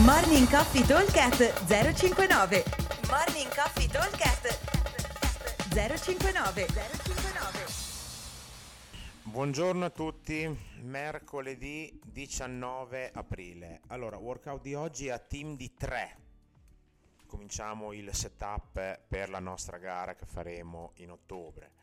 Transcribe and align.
Morning 0.00 0.48
Coffee 0.48 0.86
Talkcast 0.86 1.66
059 1.66 2.64
Morning 3.10 3.54
Coffee 3.54 3.86
Talkcast 3.88 4.58
059 5.68 6.66
059 6.66 7.66
Buongiorno 9.24 9.84
a 9.84 9.90
tutti, 9.90 10.48
mercoledì 10.80 12.00
19 12.06 13.10
aprile. 13.12 13.82
Allora, 13.88 14.16
workout 14.16 14.62
di 14.62 14.72
oggi 14.72 15.10
a 15.10 15.18
team 15.18 15.56
di 15.56 15.74
3. 15.74 16.16
Cominciamo 17.26 17.92
il 17.92 18.14
setup 18.14 18.98
per 19.06 19.28
la 19.28 19.40
nostra 19.40 19.76
gara 19.76 20.14
che 20.14 20.24
faremo 20.24 20.92
in 20.96 21.10
ottobre. 21.10 21.81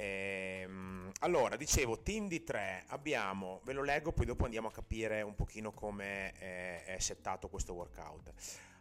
Ehm, 0.00 1.10
allora, 1.20 1.56
dicevo, 1.56 1.98
team 2.02 2.28
di 2.28 2.44
3, 2.44 2.84
abbiamo, 2.88 3.60
ve 3.64 3.72
lo 3.72 3.82
leggo, 3.82 4.12
poi 4.12 4.26
dopo 4.26 4.44
andiamo 4.44 4.68
a 4.68 4.72
capire 4.72 5.22
un 5.22 5.34
pochino 5.34 5.72
come 5.72 6.32
è, 6.34 6.84
è 6.84 6.98
settato 7.00 7.48
questo 7.48 7.72
workout. 7.72 8.32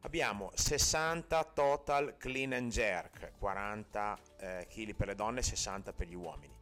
Abbiamo 0.01 0.51
60 0.53 1.43
total 1.55 2.15
clean 2.17 2.53
and 2.53 2.69
jerk, 2.69 3.31
40 3.39 4.19
eh, 4.37 4.67
kg 4.69 4.93
per 4.93 5.07
le 5.07 5.15
donne, 5.15 5.41
60 5.41 5.91
per 5.91 6.07
gli 6.07 6.13
uomini. 6.13 6.53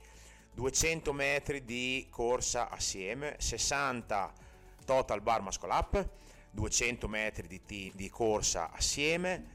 200 0.54 1.12
metri 1.12 1.66
di 1.66 2.08
corsa 2.10 2.70
assieme, 2.70 3.36
60 3.38 4.34
total 4.86 5.20
bar 5.20 5.42
muscle 5.42 5.70
up, 5.70 6.10
200 6.52 7.10
metri 7.10 7.48
di, 7.48 7.62
t- 7.66 7.94
di 7.94 8.10
corsa 8.10 8.72
assieme, 8.72 9.55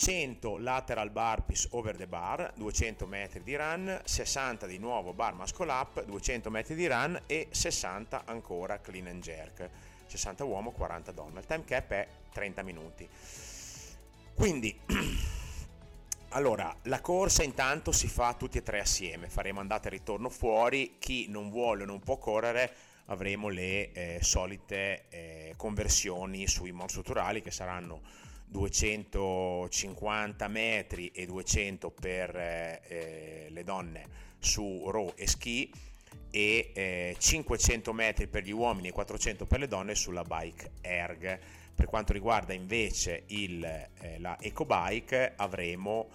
100 0.00 0.56
lateral 0.60 1.10
burpees 1.10 1.66
over 1.72 1.94
the 1.94 2.06
bar, 2.06 2.54
200 2.56 3.06
metri 3.06 3.42
di 3.42 3.54
run, 3.54 4.00
60 4.02 4.66
di 4.66 4.78
nuovo 4.78 5.12
bar 5.12 5.34
muscle 5.34 5.70
up, 5.70 6.02
200 6.02 6.48
metri 6.48 6.74
di 6.74 6.86
run 6.86 7.20
e 7.26 7.48
60 7.50 8.24
ancora 8.24 8.80
clean 8.80 9.08
and 9.08 9.22
jerk, 9.22 9.68
60 10.06 10.42
uomo, 10.44 10.70
40 10.70 11.12
donna. 11.12 11.40
Il 11.40 11.44
time 11.44 11.64
cap 11.64 11.90
è 11.90 12.08
30 12.32 12.62
minuti. 12.62 13.06
Quindi, 14.34 14.80
allora, 16.30 16.74
la 16.84 17.02
corsa 17.02 17.42
intanto 17.42 17.92
si 17.92 18.08
fa 18.08 18.32
tutti 18.32 18.56
e 18.56 18.62
tre 18.62 18.80
assieme, 18.80 19.28
faremo 19.28 19.60
andata 19.60 19.88
e 19.88 19.90
ritorno 19.90 20.30
fuori, 20.30 20.96
chi 20.98 21.28
non 21.28 21.50
vuole 21.50 21.82
o 21.82 21.86
non 21.86 22.00
può 22.00 22.16
correre 22.16 22.74
avremo 23.06 23.48
le 23.48 23.92
eh, 23.92 24.18
solite 24.22 25.08
eh, 25.10 25.54
conversioni 25.56 26.46
sui 26.46 26.72
monostrutturali 26.72 27.42
che 27.42 27.50
saranno 27.50 28.28
250 28.50 30.48
metri 30.48 31.08
e 31.08 31.24
200 31.26 31.90
per 31.90 32.36
eh, 32.36 32.80
eh, 32.88 33.46
le 33.50 33.64
donne 33.64 34.28
su 34.38 34.90
row 34.90 35.12
e 35.16 35.26
ski 35.26 35.72
e 36.30 36.70
eh, 36.74 37.16
500 37.18 37.92
metri 37.92 38.26
per 38.26 38.42
gli 38.44 38.50
uomini 38.50 38.88
e 38.88 38.92
400 38.92 39.46
per 39.46 39.60
le 39.60 39.68
donne 39.68 39.94
sulla 39.94 40.24
bike 40.24 40.72
erg. 40.80 41.38
Per 41.74 41.86
quanto 41.86 42.12
riguarda 42.12 42.52
invece 42.52 43.22
il, 43.28 43.64
eh, 43.64 44.18
la 44.18 44.36
ecobike 44.40 45.32
avremo 45.36 46.08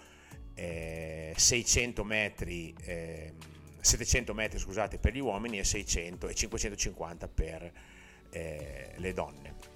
600 0.55 2.01
eh, 2.01 2.05
metri 2.05 2.73
700 3.81 4.31
ehm, 4.31 4.37
metri 4.37 4.59
scusate, 4.59 4.99
per 4.99 5.13
gli 5.13 5.19
uomini 5.19 5.59
e 5.59 5.63
600 5.63 6.27
e 6.27 6.35
550 6.35 7.27
per 7.27 7.71
eh, 8.29 8.91
le 8.95 9.13
donne 9.13 9.74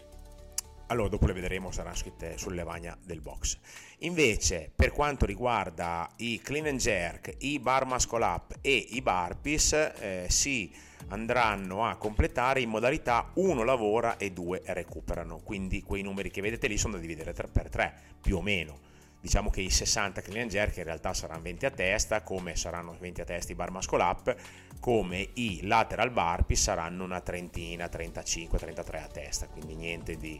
allora 0.90 1.10
dopo 1.10 1.26
le 1.28 1.34
vedremo, 1.34 1.72
saranno 1.72 1.96
scritte 1.96 2.38
sulle 2.38 2.56
lavagna 2.56 2.98
del 3.04 3.22
box. 3.22 3.58
Invece, 4.00 4.72
per 4.76 4.92
quanto 4.92 5.26
riguarda 5.26 6.10
i 6.18 6.40
clean 6.44 6.66
and 6.66 6.80
jerk, 6.80 7.36
i 7.40 7.60
bar 7.60 7.86
muscle 7.86 8.24
up 8.24 8.58
e 8.62 8.88
i 8.90 9.02
burpees, 9.02 9.74
eh, 9.74 10.26
si 10.30 10.72
andranno 11.10 11.86
a 11.86 11.96
completare 11.96 12.62
in 12.62 12.70
modalità 12.70 13.32
1 13.36 13.64
lavora 13.64 14.18
e 14.18 14.32
2 14.32 14.64
recuperano. 14.66 15.40
Quindi 15.44 15.82
quei 15.84 16.02
numeri 16.02 16.32
che 16.32 16.42
vedete 16.42 16.68
lì 16.68 16.78
sono 16.78 16.94
da 16.94 17.00
dividere 17.00 17.34
3 17.34 17.48
per 17.48 17.70
3, 17.70 17.94
più 18.22 18.38
o 18.38 18.42
meno. 18.42 18.88
Diciamo 19.22 19.50
che 19.50 19.60
i 19.60 19.70
60 19.70 20.22
clean 20.22 20.44
and 20.44 20.50
jerk 20.50 20.78
in 20.78 20.86
realtà 20.86 21.14
saranno 21.14 21.42
20 21.42 21.66
a 21.66 21.72
testa, 21.72 22.22
come 22.22 22.56
saranno 22.56 22.96
20 22.98 23.22
a 23.22 23.26
testa 23.26 23.52
i 23.52 23.56
bar 23.56 23.70
muscle 23.70 24.02
up, 24.02 24.34
come 24.80 25.32
i 25.34 25.60
lateral 25.64 26.10
burpees 26.10 26.62
saranno 26.62 27.04
una 27.04 27.20
trentina, 27.20 27.90
35, 27.90 28.58
33 28.58 29.02
a 29.02 29.08
testa, 29.08 29.48
quindi 29.48 29.76
niente 29.76 30.16
di 30.16 30.40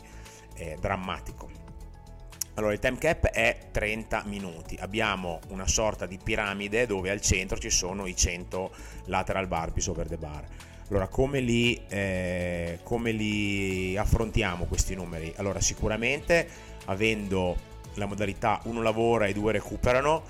eh, 0.56 0.78
drammatico. 0.80 1.50
Allora, 2.60 2.74
il 2.74 2.80
time 2.80 2.98
cap 2.98 3.28
è 3.28 3.70
30 3.72 4.24
minuti. 4.26 4.76
Abbiamo 4.80 5.40
una 5.48 5.66
sorta 5.66 6.06
di 6.06 6.20
piramide 6.22 6.86
dove 6.86 7.10
al 7.10 7.22
centro 7.22 7.58
ci 7.58 7.70
sono 7.70 8.06
i 8.06 8.16
100 8.16 8.72
lateral 9.06 9.48
burpees 9.48 9.88
over 9.88 10.08
the 10.08 10.18
bar. 10.18 10.46
Allora, 10.90 11.08
come 11.08 11.40
li, 11.40 11.80
eh, 11.88 12.80
come 12.84 13.12
li 13.12 13.96
affrontiamo 13.96 14.66
questi 14.66 14.94
numeri? 14.94 15.32
Allora, 15.38 15.62
sicuramente 15.62 16.48
avendo 16.86 17.56
la 17.94 18.08
modalità 18.08 18.60
uno 18.64 18.82
lavora 18.82 19.28
e 19.28 19.34
due 19.34 19.54
recuperano, 19.54 20.22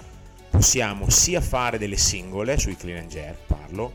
possiamo 0.52 1.10
sia 1.10 1.42
fare 1.42 1.80
delle 1.80 1.98
singole 1.98 2.60
sui 2.60 2.76
clean 2.76 3.00
and 3.00 3.10
jerk, 3.10 3.46
parlo, 3.48 3.92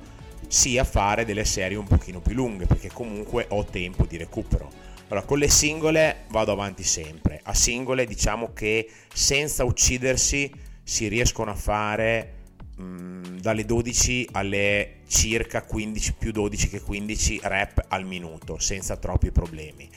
sia 0.48 0.82
fare 0.82 1.24
delle 1.24 1.44
serie 1.44 1.76
un 1.76 1.86
pochino 1.86 2.20
più 2.20 2.34
lunghe, 2.34 2.66
perché 2.66 2.90
comunque 2.90 3.46
ho 3.50 3.64
tempo 3.64 4.06
di 4.06 4.16
recupero 4.16 4.83
allora, 5.08 5.26
con 5.26 5.38
le 5.38 5.48
singole 5.48 6.24
vado 6.28 6.52
avanti 6.52 6.82
sempre. 6.82 7.40
A 7.44 7.54
singole 7.54 8.06
diciamo 8.06 8.52
che 8.52 8.90
senza 9.12 9.64
uccidersi 9.64 10.52
si 10.82 11.08
riescono 11.08 11.50
a 11.50 11.54
fare 11.54 12.32
mh, 12.76 13.40
dalle 13.40 13.64
12 13.64 14.28
alle 14.32 15.00
circa 15.06 15.62
15 15.62 16.14
più 16.14 16.32
12 16.32 16.68
che 16.68 16.80
15 16.80 17.40
rep 17.42 17.84
al 17.88 18.04
minuto 18.04 18.58
senza 18.58 18.96
troppi 18.96 19.30
problemi. 19.30 19.88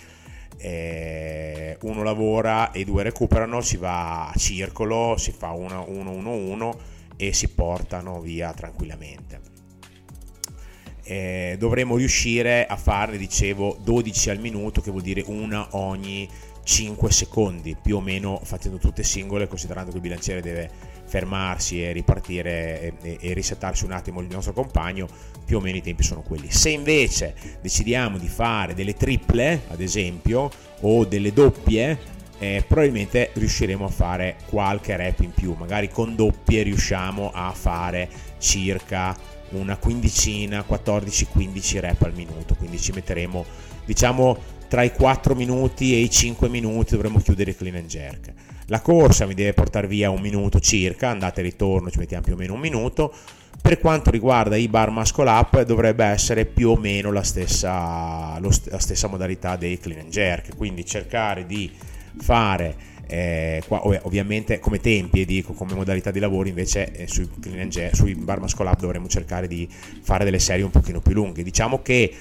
Eh, 0.60 1.78
uno 1.82 2.04
lavora 2.04 2.72
e 2.72 2.84
due 2.84 3.04
recuperano, 3.04 3.62
si 3.62 3.78
va 3.78 4.30
a 4.30 4.34
circolo, 4.36 5.16
si 5.18 5.32
fa 5.32 5.52
1-1-1-1 5.52 6.78
e 7.16 7.34
si 7.34 7.48
portano 7.50 8.20
via 8.20 8.54
tranquillamente 8.54 9.57
eh, 11.08 11.56
dovremo 11.58 11.96
riuscire 11.96 12.66
a 12.66 12.76
farne, 12.76 13.18
dicevo, 13.18 13.78
12 13.82 14.30
al 14.30 14.40
minuto, 14.40 14.82
che 14.82 14.92
vuol 14.92 15.04
dire 15.04 15.24
una 15.28 15.70
ogni 15.72 16.28
5 16.64 17.10
secondi, 17.12 17.78
più 17.82 17.96
o 17.96 18.02
meno 18.02 18.42
facendo 18.44 18.78
tutte 18.78 19.02
singole, 19.02 19.48
considerando 19.48 19.90
che 19.92 19.96
il 19.96 20.02
bilanciere 20.02 20.42
deve 20.42 20.70
fermarsi 21.06 21.82
e 21.82 21.94
ripartire 21.94 22.94
e, 23.02 23.18
e 23.22 23.34
risettarsi 23.34 23.86
un 23.86 23.94
attimo 23.94 24.20
il 24.20 24.28
nostro 24.30 24.52
compagno, 24.52 25.08
più 25.46 25.58
o 25.58 25.62
meno 25.62 25.78
i 25.78 25.82
tempi 25.82 26.04
sono 26.04 26.22
quelli. 26.22 26.52
Se 26.52 26.70
invece 26.70 27.34
decidiamo 27.62 28.18
di 28.18 28.28
fare 28.28 28.74
delle 28.74 28.94
triple, 28.94 29.62
ad 29.70 29.80
esempio, 29.80 30.52
o 30.82 31.06
delle 31.06 31.32
doppie, 31.32 32.16
eh, 32.40 32.64
probabilmente 32.68 33.32
riusciremo 33.34 33.86
a 33.86 33.90
fare 33.90 34.36
qualche 34.50 34.96
rep 34.98 35.22
in 35.22 35.32
più, 35.32 35.56
magari 35.58 35.90
con 35.90 36.16
doppie 36.16 36.64
riusciamo 36.64 37.32
a 37.34 37.52
fare 37.54 38.10
circa 38.40 39.16
una 39.52 39.78
quindicina, 39.78 40.64
14-15 40.68 41.80
rep 41.80 42.02
al 42.04 42.14
minuto, 42.14 42.56
quindi 42.56 42.80
ci 42.80 42.92
metteremo 42.92 43.46
diciamo 43.86 44.38
tra 44.68 44.84
i 44.84 44.92
4 44.92 45.34
minuti 45.34 45.94
e 45.94 46.00
i 46.00 46.10
5 46.10 46.50
minuti 46.50 46.94
dovremo 46.94 47.20
chiudere 47.20 47.52
il 47.52 47.58
clean 47.58 47.76
and 47.76 47.88
jerk. 47.88 48.34
La 48.68 48.82
corsa 48.82 49.26
mi 49.26 49.34
deve 49.34 49.54
portare 49.54 49.88
via 49.88 50.10
un 50.10 50.20
minuto 50.20 50.60
circa, 50.60 51.10
andate 51.10 51.40
e 51.40 51.44
ritorno 51.44 51.90
ci 51.90 52.00
mettiamo 52.00 52.24
più 52.24 52.34
o 52.34 52.38
meno 52.38 52.54
un 52.54 52.60
minuto. 52.60 53.14
Per 53.62 53.80
quanto 53.80 54.12
riguarda 54.12 54.56
i 54.58 54.68
bar 54.68 54.92
muscle 54.92 55.30
up 55.30 55.62
dovrebbe 55.64 56.06
essere 56.06 56.46
più 56.46 56.70
o 56.70 56.76
meno 56.76 57.12
la 57.12 57.24
stessa, 57.24 58.38
la 58.40 58.80
stessa 58.80 59.08
modalità 59.08 59.56
dei 59.56 59.80
clean 59.80 60.02
and 60.02 60.12
jerk, 60.12 60.56
quindi 60.56 60.86
cercare 60.86 61.46
di 61.46 61.72
fare 62.18 62.76
eh, 63.08 63.64
qua, 63.68 63.82
ovviamente 64.04 64.60
come 64.60 64.80
tempi 64.80 65.22
e 65.22 65.26
dico 65.26 65.54
come 65.54 65.74
modalità 65.74 66.12
di 66.12 66.20
lavoro 66.20 66.48
invece 66.48 66.92
eh, 66.92 67.08
sui, 67.08 67.28
sui 67.94 68.16
bar 68.16 68.40
up 68.42 68.80
dovremmo 68.80 69.08
cercare 69.08 69.48
di 69.48 69.68
fare 70.02 70.24
delle 70.24 70.40
serie 70.40 70.64
un 70.64 70.72
pochino 70.72 71.00
più 71.00 71.14
lunghe. 71.14 71.44
Diciamo 71.44 71.82
che 71.82 72.14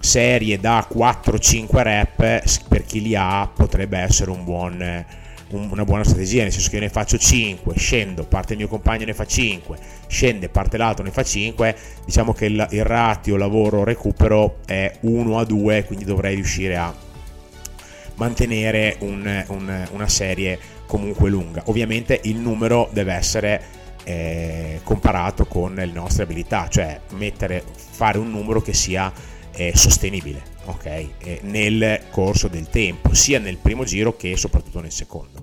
serie 0.00 0.60
da 0.60 0.86
4-5 0.92 1.82
rep 1.82 2.66
per 2.68 2.84
chi 2.84 3.00
li 3.00 3.14
ha 3.16 3.50
potrebbe 3.52 3.98
essere 3.98 4.30
un 4.30 4.44
buon, 4.44 5.04
un, 5.50 5.68
una 5.70 5.84
buona 5.84 6.04
strategia 6.04 6.42
nel 6.42 6.52
senso 6.52 6.68
che 6.68 6.76
io 6.76 6.82
ne 6.82 6.90
faccio 6.90 7.16
5 7.16 7.74
scendo 7.76 8.24
parte 8.24 8.52
il 8.52 8.58
mio 8.58 8.68
compagno 8.68 9.06
ne 9.06 9.14
fa 9.14 9.24
5 9.24 9.78
scende 10.06 10.50
parte 10.50 10.76
l'altro 10.76 11.04
ne 11.04 11.10
fa 11.10 11.22
5 11.22 11.76
diciamo 12.04 12.34
che 12.34 12.46
il, 12.46 12.66
il 12.70 12.84
ratio 12.84 13.36
lavoro 13.36 13.82
recupero 13.82 14.58
è 14.66 14.92
1 15.00 15.38
a 15.38 15.44
2 15.44 15.84
quindi 15.84 16.04
dovrei 16.04 16.34
riuscire 16.34 16.76
a 16.76 16.94
mantenere 18.16 18.96
un, 19.00 19.44
un, 19.48 19.88
una 19.92 20.08
serie 20.08 20.58
comunque 20.86 21.28
lunga. 21.28 21.62
Ovviamente 21.66 22.20
il 22.24 22.36
numero 22.36 22.88
deve 22.92 23.12
essere 23.14 23.62
eh, 24.04 24.80
comparato 24.84 25.46
con 25.46 25.74
le 25.74 25.86
nostre 25.86 26.24
abilità, 26.24 26.68
cioè 26.68 27.00
mettere, 27.12 27.64
fare 27.74 28.18
un 28.18 28.30
numero 28.30 28.60
che 28.60 28.74
sia 28.74 29.12
eh, 29.52 29.72
sostenibile 29.74 30.42
okay? 30.66 31.12
eh, 31.18 31.40
nel 31.42 32.02
corso 32.10 32.48
del 32.48 32.68
tempo, 32.68 33.14
sia 33.14 33.38
nel 33.38 33.56
primo 33.56 33.84
giro 33.84 34.16
che 34.16 34.36
soprattutto 34.36 34.80
nel 34.80 34.92
secondo. 34.92 35.42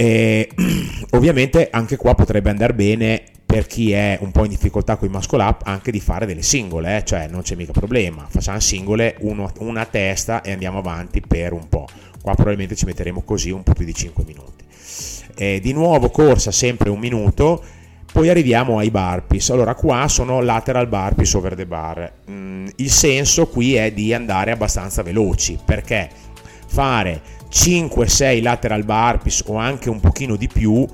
Ovviamente 1.10 1.68
anche 1.70 1.96
qua 1.96 2.14
potrebbe 2.14 2.48
andare 2.48 2.72
bene 2.72 3.24
per 3.50 3.66
chi 3.66 3.90
è 3.90 4.16
un 4.20 4.30
po' 4.30 4.44
in 4.44 4.50
difficoltà 4.50 4.94
con 4.94 5.08
i 5.08 5.10
muscle 5.10 5.42
up 5.42 5.62
anche 5.64 5.90
di 5.90 5.98
fare 5.98 6.24
delle 6.24 6.40
singole, 6.40 6.98
eh? 6.98 7.04
cioè 7.04 7.26
non 7.26 7.42
c'è 7.42 7.56
mica 7.56 7.72
problema, 7.72 8.24
facciamo 8.28 8.60
singole 8.60 9.16
uno, 9.22 9.50
una 9.58 9.84
testa 9.86 10.40
e 10.42 10.52
andiamo 10.52 10.78
avanti 10.78 11.20
per 11.20 11.52
un 11.52 11.68
po'. 11.68 11.88
Qua 12.22 12.34
probabilmente 12.34 12.76
ci 12.76 12.84
metteremo 12.84 13.22
così 13.22 13.50
un 13.50 13.64
po' 13.64 13.72
più 13.72 13.84
di 13.84 13.92
5 13.92 14.22
minuti. 14.24 14.64
Eh, 15.34 15.58
di 15.60 15.72
nuovo 15.72 16.10
corsa 16.10 16.52
sempre 16.52 16.90
un 16.90 17.00
minuto, 17.00 17.60
poi 18.12 18.28
arriviamo 18.28 18.78
ai 18.78 18.92
burpees. 18.92 19.50
Allora 19.50 19.74
qua 19.74 20.06
sono 20.06 20.40
lateral 20.40 20.86
burpees 20.86 21.34
over 21.34 21.56
the 21.56 21.66
bar. 21.66 22.12
Mm, 22.30 22.68
il 22.76 22.90
senso 22.90 23.48
qui 23.48 23.74
è 23.74 23.90
di 23.90 24.14
andare 24.14 24.52
abbastanza 24.52 25.02
veloci 25.02 25.58
perché 25.64 26.08
fare 26.68 27.20
5-6 27.50 28.42
lateral 28.42 28.84
burpees 28.84 29.42
o 29.46 29.56
anche 29.56 29.90
un 29.90 29.98
pochino 29.98 30.36
di 30.36 30.46
più 30.46 30.86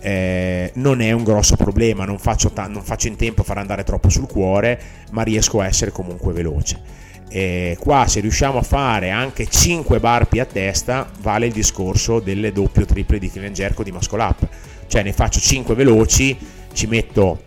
eh, 0.00 0.70
non 0.74 1.00
è 1.00 1.12
un 1.12 1.24
grosso 1.24 1.56
problema, 1.56 2.04
non 2.04 2.18
faccio, 2.18 2.50
ta- 2.50 2.66
non 2.66 2.82
faccio, 2.82 3.08
in 3.08 3.16
tempo 3.16 3.42
a 3.42 3.44
far 3.44 3.58
andare 3.58 3.84
troppo 3.84 4.08
sul 4.08 4.26
cuore, 4.26 4.80
ma 5.12 5.22
riesco 5.22 5.60
a 5.60 5.66
essere 5.66 5.90
comunque 5.90 6.32
veloce. 6.32 7.00
E 7.28 7.78
qua 7.80 8.06
se 8.06 8.20
riusciamo 8.20 8.58
a 8.58 8.62
fare 8.62 9.08
anche 9.08 9.46
5 9.46 9.98
barpi 10.00 10.38
a 10.38 10.44
testa 10.44 11.10
vale 11.20 11.46
il 11.46 11.52
discorso 11.52 12.20
delle 12.20 12.52
doppie 12.52 12.82
o 12.82 12.86
triple 12.86 13.18
di 13.18 13.30
clean 13.30 13.54
jerk 13.54 13.82
di 13.82 13.90
muscle 13.90 14.22
up 14.22 14.46
cioè 14.86 15.02
ne 15.02 15.14
faccio 15.14 15.40
5 15.40 15.74
veloci 15.74 16.36
ci 16.74 16.86
metto 16.86 17.42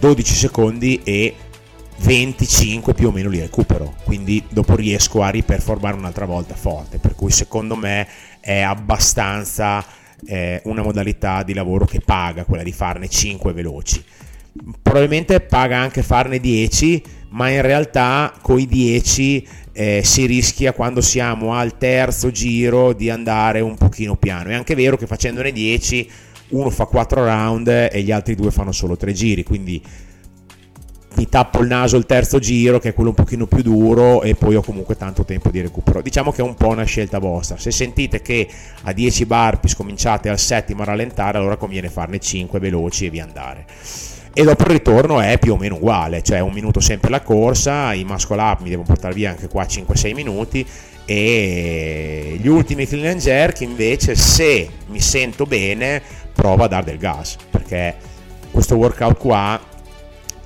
12 0.00 0.34
secondi 0.34 1.02
e 1.04 1.34
25 1.98 2.94
più 2.94 3.08
o 3.08 3.10
meno 3.12 3.28
li 3.28 3.40
recupero 3.40 3.94
quindi 4.04 4.42
dopo 4.48 4.74
riesco 4.74 5.20
a 5.20 5.28
riperformare 5.28 5.98
un'altra 5.98 6.24
volta 6.24 6.54
forte 6.54 6.96
per 6.96 7.14
cui 7.14 7.30
secondo 7.30 7.76
me 7.76 8.08
è 8.40 8.60
abbastanza 8.60 9.84
eh, 10.26 10.60
una 10.64 10.82
modalità 10.82 11.42
di 11.42 11.54
lavoro 11.54 11.84
che 11.84 12.00
paga 12.00 12.44
quella 12.44 12.62
di 12.62 12.72
farne 12.72 13.08
5 13.08 13.52
veloci. 13.52 14.02
Probabilmente 14.80 15.40
paga 15.40 15.78
anche 15.78 16.02
farne 16.02 16.38
10, 16.38 17.02
ma 17.30 17.48
in 17.48 17.62
realtà 17.62 18.32
con 18.40 18.58
i 18.58 18.66
10 18.66 19.46
eh, 19.72 20.02
si 20.04 20.26
rischia 20.26 20.72
quando 20.72 21.00
siamo 21.00 21.54
al 21.54 21.76
terzo 21.76 22.30
giro 22.30 22.92
di 22.92 23.10
andare 23.10 23.60
un 23.60 23.76
pochino 23.76 24.16
piano. 24.16 24.50
È 24.50 24.54
anche 24.54 24.74
vero 24.74 24.96
che 24.96 25.06
facendone 25.06 25.50
10 25.52 26.10
uno 26.48 26.70
fa 26.70 26.84
4 26.84 27.24
round 27.24 27.88
e 27.90 28.02
gli 28.02 28.12
altri 28.12 28.34
due 28.34 28.50
fanno 28.50 28.72
solo 28.72 28.96
3 28.96 29.12
giri, 29.12 29.42
quindi 29.42 29.82
mi 31.16 31.28
tappo 31.28 31.60
il 31.60 31.68
naso 31.68 31.96
il 31.96 32.06
terzo 32.06 32.38
giro 32.38 32.78
che 32.78 32.90
è 32.90 32.94
quello 32.94 33.10
un 33.10 33.16
pochino 33.16 33.46
più 33.46 33.62
duro 33.62 34.22
e 34.22 34.34
poi 34.34 34.56
ho 34.56 34.62
comunque 34.62 34.96
tanto 34.96 35.24
tempo 35.24 35.50
di 35.50 35.60
recupero. 35.60 36.02
Diciamo 36.02 36.32
che 36.32 36.42
è 36.42 36.44
un 36.44 36.54
po' 36.54 36.68
una 36.68 36.84
scelta 36.84 37.18
vostra. 37.18 37.56
Se 37.56 37.70
sentite 37.70 38.20
che 38.20 38.48
a 38.82 38.92
10 38.92 39.26
burpees 39.26 39.74
cominciate 39.74 40.28
al 40.28 40.38
settimo 40.38 40.82
a 40.82 40.86
rallentare 40.86 41.38
allora 41.38 41.56
conviene 41.56 41.88
farne 41.88 42.18
5 42.18 42.58
veloci 42.58 43.06
e 43.06 43.10
via 43.10 43.24
andare. 43.24 43.66
E 44.36 44.42
dopo 44.42 44.64
il 44.64 44.70
ritorno 44.70 45.20
è 45.20 45.38
più 45.38 45.52
o 45.52 45.56
meno 45.56 45.76
uguale 45.76 46.20
cioè 46.20 46.40
un 46.40 46.52
minuto 46.52 46.80
sempre 46.80 47.08
la 47.08 47.20
corsa 47.20 47.94
i 47.94 48.02
muscle 48.02 48.40
up 48.40 48.62
mi 48.62 48.68
devo 48.68 48.82
portare 48.82 49.14
via 49.14 49.30
anche 49.30 49.46
qua 49.46 49.62
5-6 49.62 50.12
minuti 50.12 50.66
e 51.04 52.36
gli 52.40 52.48
ultimi 52.48 52.84
clean 52.84 53.12
and 53.12 53.20
jerk 53.20 53.60
invece 53.60 54.16
se 54.16 54.68
mi 54.88 54.98
sento 54.98 55.44
bene 55.44 56.02
provo 56.32 56.64
a 56.64 56.66
dare 56.66 56.84
del 56.84 56.98
gas 56.98 57.36
perché 57.48 57.94
questo 58.50 58.74
workout 58.74 59.18
qua 59.18 59.60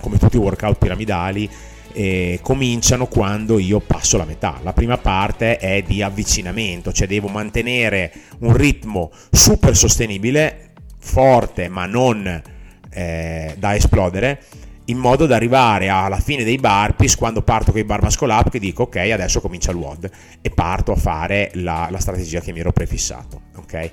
come 0.00 0.18
tutti 0.18 0.36
i 0.36 0.40
workout 0.40 0.78
piramidali, 0.78 1.48
eh, 1.92 2.38
cominciano 2.42 3.06
quando 3.06 3.58
io 3.58 3.80
passo 3.80 4.16
la 4.16 4.24
metà. 4.24 4.60
La 4.62 4.72
prima 4.72 4.98
parte 4.98 5.56
è 5.56 5.82
di 5.82 6.02
avvicinamento, 6.02 6.92
cioè 6.92 7.06
devo 7.06 7.28
mantenere 7.28 8.12
un 8.40 8.56
ritmo 8.56 9.10
super 9.30 9.76
sostenibile, 9.76 10.72
forte 10.98 11.68
ma 11.68 11.86
non 11.86 12.42
eh, 12.90 13.54
da 13.58 13.74
esplodere, 13.74 14.42
in 14.86 14.98
modo 14.98 15.26
da 15.26 15.36
arrivare 15.36 15.88
alla 15.88 16.18
fine 16.18 16.44
dei 16.44 16.56
burpees 16.56 17.16
quando 17.16 17.42
parto 17.42 17.72
con 17.72 17.80
i 17.80 17.84
bar 17.84 18.02
muscle 18.02 18.32
up 18.32 18.48
che 18.48 18.58
dico 18.58 18.84
ok 18.84 18.96
adesso 18.96 19.40
comincia 19.40 19.70
il 19.70 19.76
WOD 19.76 20.10
e 20.40 20.50
parto 20.50 20.92
a 20.92 20.96
fare 20.96 21.50
la, 21.54 21.88
la 21.90 21.98
strategia 21.98 22.40
che 22.40 22.52
mi 22.52 22.60
ero 22.60 22.72
prefissato. 22.72 23.42
Ok? 23.56 23.90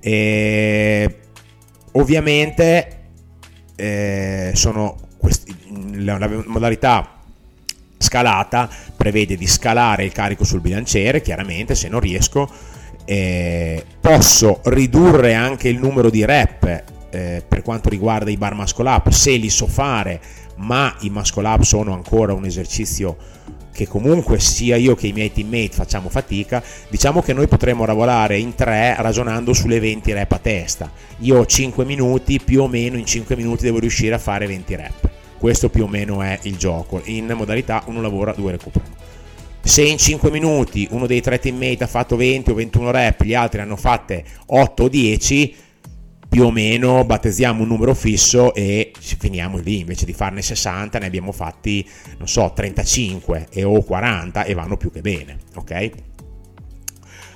E, 0.00 1.18
ovviamente 1.92 3.02
eh, 3.76 4.50
sono 4.54 4.96
la, 5.96 6.18
la 6.18 6.42
modalità 6.46 7.08
scalata 7.96 8.68
prevede 8.96 9.36
di 9.36 9.46
scalare 9.46 10.04
il 10.04 10.12
carico 10.12 10.44
sul 10.44 10.60
bilanciere, 10.60 11.22
chiaramente 11.22 11.74
se 11.74 11.88
non 11.88 12.00
riesco 12.00 12.48
eh, 13.04 13.84
posso 14.00 14.60
ridurre 14.64 15.34
anche 15.34 15.68
il 15.68 15.78
numero 15.78 16.10
di 16.10 16.24
rep 16.24 16.84
eh, 17.10 17.42
per 17.46 17.62
quanto 17.62 17.88
riguarda 17.88 18.30
i 18.30 18.36
bar 18.36 18.54
muscle 18.54 18.88
up 18.88 19.10
se 19.10 19.36
li 19.36 19.50
so 19.50 19.66
fare, 19.66 20.20
ma 20.56 20.94
i 21.00 21.10
muscle 21.10 21.46
up 21.46 21.62
sono 21.62 21.92
ancora 21.92 22.32
un 22.32 22.44
esercizio 22.44 23.16
che 23.72 23.88
comunque 23.88 24.38
sia 24.38 24.76
io 24.76 24.94
che 24.94 25.08
i 25.08 25.12
miei 25.12 25.32
teammate 25.32 25.70
facciamo 25.72 26.08
fatica, 26.08 26.62
diciamo 26.88 27.20
che 27.22 27.32
noi 27.32 27.48
potremmo 27.48 27.84
lavorare 27.84 28.38
in 28.38 28.54
tre 28.54 28.94
ragionando 28.98 29.52
sulle 29.52 29.80
20 29.80 30.12
rep 30.12 30.32
a 30.32 30.38
testa. 30.38 30.90
Io 31.18 31.38
ho 31.38 31.46
5 31.46 31.84
minuti, 31.84 32.40
più 32.40 32.62
o 32.62 32.68
meno 32.68 32.96
in 32.96 33.04
5 33.04 33.34
minuti 33.34 33.64
devo 33.64 33.80
riuscire 33.80 34.14
a 34.14 34.18
fare 34.18 34.46
20 34.46 34.76
rep. 34.76 35.03
Questo 35.44 35.68
più 35.68 35.84
o 35.84 35.88
meno 35.88 36.22
è 36.22 36.38
il 36.44 36.56
gioco. 36.56 37.02
In 37.04 37.30
modalità 37.36 37.82
uno 37.88 38.00
lavora, 38.00 38.32
due 38.32 38.52
recuperano. 38.52 38.94
Se 39.60 39.82
in 39.82 39.98
5 39.98 40.30
minuti 40.30 40.88
uno 40.92 41.06
dei 41.06 41.20
tre 41.20 41.38
teammate 41.38 41.84
ha 41.84 41.86
fatto 41.86 42.16
20 42.16 42.50
o 42.50 42.54
21 42.54 42.90
rep, 42.90 43.24
gli 43.24 43.34
altri 43.34 43.60
hanno 43.60 43.76
fatte 43.76 44.24
8 44.46 44.84
o 44.84 44.88
10, 44.88 45.54
più 46.30 46.44
o 46.44 46.50
meno 46.50 47.04
battezziamo 47.04 47.60
un 47.60 47.68
numero 47.68 47.92
fisso 47.92 48.54
e 48.54 48.90
finiamo 48.98 49.58
lì, 49.58 49.80
invece 49.80 50.06
di 50.06 50.14
farne 50.14 50.40
60 50.40 50.98
ne 50.98 51.04
abbiamo 51.04 51.30
fatti, 51.30 51.86
non 52.16 52.26
so, 52.26 52.50
35 52.54 53.48
e 53.50 53.64
o 53.64 53.82
40 53.82 54.44
e 54.44 54.54
vanno 54.54 54.78
più 54.78 54.90
che 54.90 55.02
bene, 55.02 55.40
ok? 55.56 55.90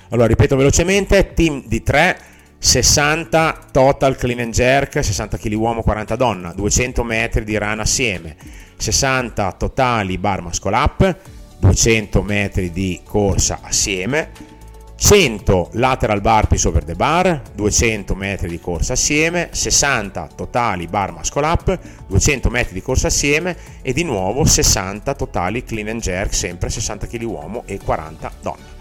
Allora, 0.09 0.25
ripeto 0.25 0.55
velocemente, 0.55 1.33
team 1.35 1.61
di 1.67 1.83
3, 1.83 2.17
60 2.59 3.67
total 3.71 4.17
clean 4.17 4.39
and 4.39 4.53
jerk, 4.53 5.01
60 5.01 5.37
kg 5.37 5.53
uomo, 5.53 5.81
40 5.81 6.15
donna, 6.17 6.51
200 6.53 7.03
metri 7.03 7.45
di 7.45 7.57
run 7.57 7.79
assieme, 7.79 8.35
60 8.77 9.55
totali 9.57 10.17
bar 10.17 10.41
muscle 10.41 10.75
up, 10.75 11.17
200 11.59 12.21
metri 12.21 12.71
di 12.71 13.01
corsa 13.05 13.59
assieme, 13.61 14.57
100 14.95 15.69
lateral 15.73 16.19
burpees 16.19 16.65
over 16.65 16.83
the 16.83 16.95
bar, 16.95 17.41
200 17.55 18.13
metri 18.15 18.49
di 18.49 18.59
corsa 18.59 18.93
assieme, 18.93 19.47
60 19.51 20.29
totali 20.35 20.87
bar 20.87 21.13
muscle 21.13 21.45
up, 21.45 21.79
200 22.07 22.49
metri 22.49 22.73
di 22.73 22.81
corsa 22.81 23.07
assieme 23.07 23.55
e 23.81 23.93
di 23.93 24.03
nuovo 24.03 24.43
60 24.43 25.13
totali 25.15 25.63
clean 25.63 25.87
and 25.87 26.01
jerk, 26.01 26.33
sempre 26.33 26.69
60 26.69 27.07
kg 27.07 27.23
uomo 27.23 27.63
e 27.65 27.79
40 27.79 28.31
donna. 28.41 28.77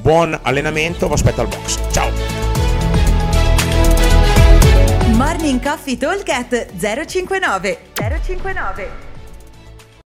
Buon 0.00 0.38
allenamento, 0.42 1.06
vi 1.06 1.12
aspetto 1.12 1.42
al 1.42 1.48
box. 1.48 1.78
Ciao! 1.90 2.39
Morning 5.40 5.58
Coffee 5.58 5.96
Talk 5.96 6.26
059 6.26 7.78
059 7.96 9.09